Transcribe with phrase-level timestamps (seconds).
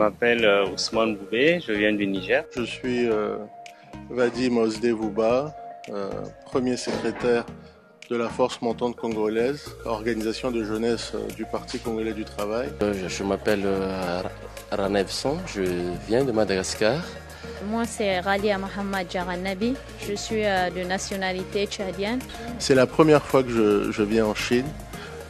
[0.00, 2.44] m'appelle euh, Ousmane Boubé, je viens du Niger.
[2.56, 3.36] Je suis euh,
[4.08, 5.54] Vadim Osdevouba,
[5.90, 6.08] euh,
[6.46, 7.44] premier secrétaire
[8.08, 12.68] de la force montante congolaise, organisation de jeunesse euh, du Parti congolais du travail.
[12.82, 14.22] Euh, Je m'appelle euh,
[14.72, 15.62] Ranevson, je
[16.08, 17.02] viens de Madagascar.
[17.68, 19.74] Moi, c'est Ralia Mohamed Jaranabi.
[20.08, 22.20] Je suis euh, de nationalité tchadienne.
[22.58, 24.66] C'est la première fois que je, je viens en Chine,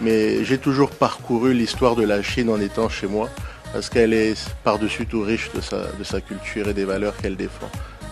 [0.00, 3.28] mais j'ai toujours parcouru l'histoire de la Chine en étant chez moi,
[3.72, 7.36] parce qu'elle est par-dessus tout riche de sa, de sa culture et des valeurs qu'elle
[7.36, 7.70] défend.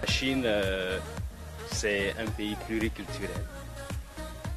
[0.00, 0.98] La Chine, euh,
[1.70, 3.30] c'est un pays pluriculturel.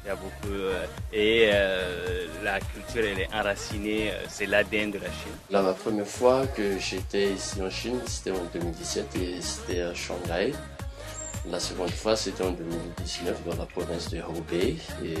[0.04, 0.52] Il y a beaucoup.
[0.52, 5.32] euh, et euh, la culture, elle est enracinée, c'est l'ADN de la Chine.
[5.50, 9.94] La, la première fois que j'étais ici en Chine, c'était en 2017 et c'était à
[9.94, 10.52] Shanghai.
[11.50, 15.14] La seconde fois, c'était en 2019 dans la province de Hubei et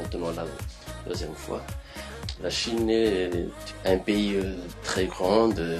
[0.00, 0.44] maintenant la
[1.08, 1.62] deuxième fois.
[2.42, 3.30] La Chine est
[3.86, 5.78] un pays euh, très grand euh,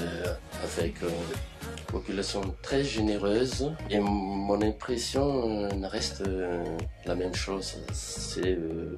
[0.65, 6.65] avec euh, une population très généreuse et mon impression euh, reste euh,
[7.05, 7.77] la même chose.
[7.93, 8.95] C'est euh,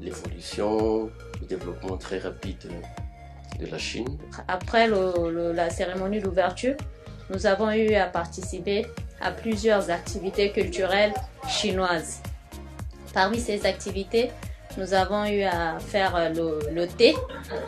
[0.00, 2.68] l'évolution, le développement très rapide
[3.60, 4.18] de la Chine.
[4.48, 6.74] Après la cérémonie d'ouverture,
[7.30, 8.86] nous avons eu à participer
[9.20, 11.14] à plusieurs activités culturelles
[11.48, 12.20] chinoises.
[13.14, 14.32] Parmi ces activités,
[14.76, 17.14] nous avons eu à faire euh, le, thé,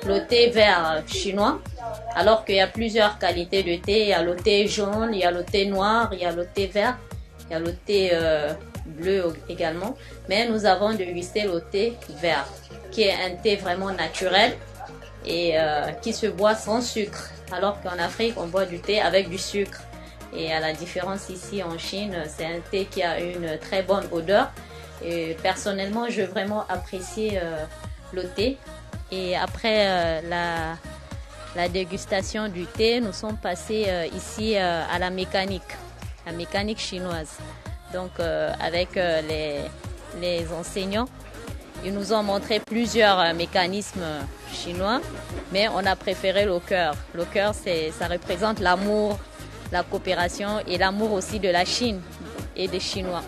[0.06, 1.60] le thé vert chinois,
[2.14, 4.02] alors qu'il y a plusieurs qualités de thé.
[4.02, 6.32] Il y a le thé jaune, il y a le thé noir, il y a
[6.32, 6.98] le thé vert,
[7.48, 8.52] il y a le thé euh,
[8.84, 9.96] bleu également.
[10.28, 12.46] Mais nous avons dégusté le thé vert,
[12.90, 14.56] qui est un thé vraiment naturel
[15.24, 19.28] et euh, qui se boit sans sucre, alors qu'en Afrique, on boit du thé avec
[19.28, 19.80] du sucre.
[20.36, 24.04] Et à la différence ici en Chine, c'est un thé qui a une très bonne
[24.12, 24.50] odeur.
[25.04, 27.64] Et personnellement, je vraiment apprécié euh,
[28.12, 28.58] le thé.
[29.10, 30.76] Et après euh,
[31.54, 35.62] la, dégustation du thé, nous sommes passés euh, ici à la mécanique,
[36.26, 37.38] la mécanique chinoise.
[37.92, 39.60] Donc avec les,
[40.20, 41.06] les enseignants,
[41.84, 44.04] ils nous ont montré plusieurs mécanismes
[44.52, 45.00] chinois,
[45.52, 46.94] mais on a préféré le cœur.
[47.14, 49.18] Le cœur, ça représente l'amour,
[49.72, 52.00] la coopération et l'amour aussi de la Chine
[52.56, 53.22] et des Chinois.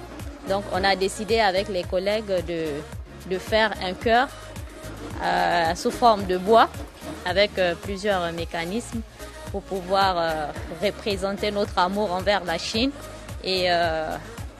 [0.48, 4.28] Donc on a décidé avec les collègues de, faire un cœur
[5.22, 6.68] euh, sous forme de bois
[7.26, 9.00] avec euh, plusieurs mécanismes
[9.52, 10.46] pour pouvoir euh,
[10.82, 12.90] représenter notre amour envers la Chine
[13.44, 13.66] et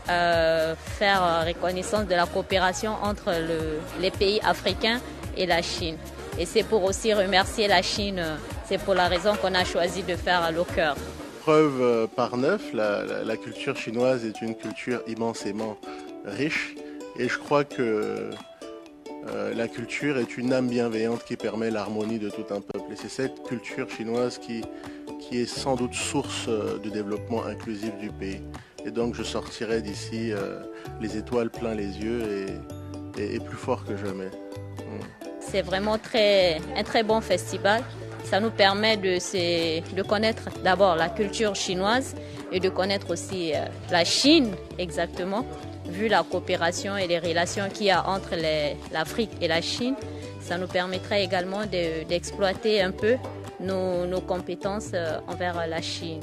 [0.06, 5.00] faire reconnaissance de la coopération entre le- les pays africains
[5.36, 5.96] et la Chine.
[6.38, 8.22] Et c'est pour aussi remercier la Chine,
[8.66, 10.94] c'est pour la raison qu'on a choisi de faire le cœur.
[11.48, 15.78] Preuve euh, par neuf, la, culture chinoise est une culture immensément
[16.26, 16.74] riche
[17.18, 18.28] et je crois que
[19.26, 22.92] euh, la culture est une âme bienveillante qui permet l'harmonie de tout un peuple.
[22.92, 24.60] Et c'est cette culture chinoise qui,
[25.20, 28.42] qui est sans doute source euh, de développement inclusif du pays.
[28.84, 30.32] Et donc je sortirai d'ici
[31.00, 32.46] les étoiles plein les yeux
[33.16, 34.28] et, plus fort que jamais.
[35.40, 37.82] C'est vraiment très, un très bon festival.
[38.24, 39.14] Ça nous permet de,
[39.94, 42.14] de connaître d'abord la culture chinoise
[42.52, 45.44] et de connaître aussi euh, la Chine exactement,
[45.86, 48.30] vu la coopération et les relations qu'il y a entre
[48.92, 49.94] l'Afrique et la Chine.
[50.40, 53.16] Ça nous permettrait également de- d'exploiter un peu
[53.60, 56.20] nos, compétences euh, envers la Chine.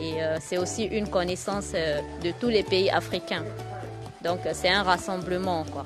[0.00, 3.44] Et euh, c'est aussi une connaissance de tous les pays africains.
[4.22, 5.84] Donc c'est un rassemblement quoi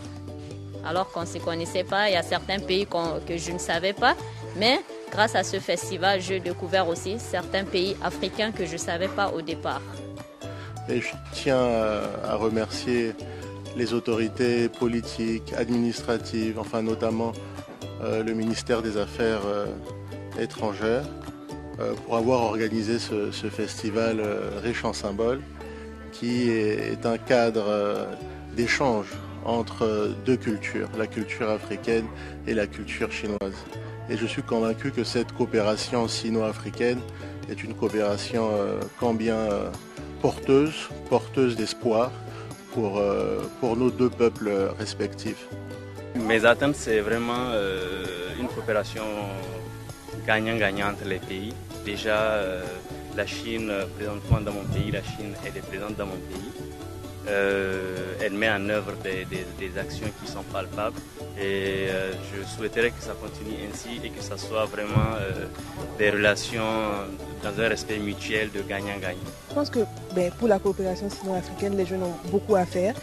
[0.85, 2.09] alors qu'on ne se connaissait pas.
[2.09, 2.87] Il y a certains pays
[3.27, 4.17] que je ne savais pas.
[4.57, 4.81] Mais
[5.13, 9.29] grâce à ce festival, j'ai découvert aussi certains pays africains que je ne savais pas
[9.29, 9.83] au départ.
[10.89, 11.63] Et je tiens
[12.25, 13.13] à, remercier
[13.77, 17.33] les autorités politiques, administratives, enfin notamment
[18.03, 19.67] euh, le ministère des Affaires euh,
[20.41, 21.05] étrangères,
[21.79, 24.21] euh, pour avoir organisé ce, festival
[24.63, 25.43] riche en symboles,
[26.11, 28.07] qui est, un cadre
[28.57, 29.07] d'échange
[29.45, 32.07] entre euh, deux cultures, la culture africaine
[32.47, 33.57] et la culture chinoise.
[34.11, 37.01] Et je suis convaincu que cette coopération sino-africaine
[37.51, 39.71] est une coopération euh, quand bien euh,
[40.21, 42.11] porteuse, porteuse d'espoir
[42.73, 45.47] pour, euh, pour nos deux peuples respectifs.
[46.15, 48.05] Mes attentes, c'est vraiment euh,
[48.41, 49.05] une coopération
[50.27, 51.55] gagnant-gagnant entre les pays.
[51.85, 52.63] Déjà, euh,
[53.17, 56.72] la Chine, euh, présentement dans mon pays, la Chine, elle est présente dans mon pays.
[57.29, 60.99] Euh, elle met en œuvre des, actions qui sont palpables
[61.39, 65.47] et euh, je souhaiterais que ça continue ainsi et que ça soit vraiment euh,
[65.99, 66.63] des relations
[67.43, 69.19] dans un respect mutuel de gagnant-gagnant.
[69.49, 69.81] Je pense que
[70.15, 72.95] ben, pour la coopération sino-africaine, les jeunes ont beaucoup à faire.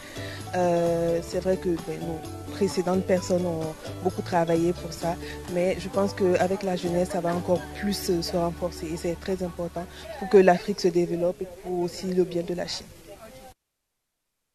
[0.53, 2.19] C'est vrai que ben, nos
[2.55, 3.73] précédentes personnes ont
[4.03, 5.15] beaucoup travaillé pour ça,
[5.53, 9.41] mais je pense qu'avec la jeunesse, ça va encore plus se renforcer et c'est très
[9.43, 9.85] important
[10.19, 12.85] pour que l'Afrique se développe et pour aussi le bien de la Chine.